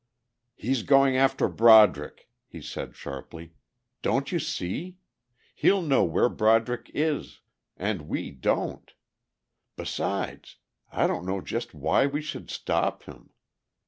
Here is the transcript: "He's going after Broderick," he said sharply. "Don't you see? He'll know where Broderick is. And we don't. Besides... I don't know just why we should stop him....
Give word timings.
"He's 0.55 0.81
going 0.81 1.15
after 1.15 1.47
Broderick," 1.47 2.27
he 2.47 2.59
said 2.59 2.95
sharply. 2.95 3.53
"Don't 4.01 4.31
you 4.31 4.39
see? 4.39 4.97
He'll 5.53 5.83
know 5.83 6.03
where 6.03 6.27
Broderick 6.27 6.89
is. 6.95 7.41
And 7.77 8.07
we 8.09 8.31
don't. 8.31 8.95
Besides... 9.75 10.57
I 10.91 11.05
don't 11.05 11.23
know 11.27 11.39
just 11.39 11.75
why 11.75 12.07
we 12.07 12.19
should 12.23 12.49
stop 12.49 13.03
him.... 13.03 13.29